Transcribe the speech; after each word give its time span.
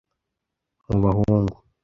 Mu 0.87 0.97
bahungu 1.03 1.55